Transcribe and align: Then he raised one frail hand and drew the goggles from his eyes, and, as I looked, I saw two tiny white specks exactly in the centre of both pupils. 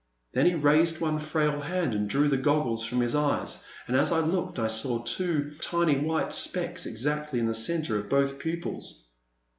Then 0.33 0.47
he 0.47 0.55
raised 0.55 0.99
one 0.99 1.19
frail 1.19 1.61
hand 1.61 1.93
and 1.93 2.09
drew 2.09 2.27
the 2.27 2.35
goggles 2.35 2.83
from 2.83 3.01
his 3.01 3.13
eyes, 3.13 3.63
and, 3.85 3.95
as 3.95 4.11
I 4.11 4.19
looked, 4.21 4.57
I 4.57 4.65
saw 4.65 5.03
two 5.03 5.51
tiny 5.61 5.99
white 5.99 6.33
specks 6.33 6.87
exactly 6.87 7.39
in 7.39 7.45
the 7.45 7.53
centre 7.53 7.99
of 7.99 8.09
both 8.09 8.39
pupils. 8.39 9.09